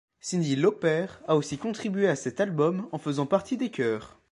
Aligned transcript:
Cyndi 0.19 0.55
Lauper 0.55 1.05
a 1.27 1.35
aussi 1.35 1.59
contribué 1.59 2.07
à 2.07 2.15
cet 2.15 2.39
album 2.39 2.89
en 2.91 2.97
faisant 2.97 3.27
partie 3.27 3.55
des 3.55 3.69
chœurs. 3.69 4.17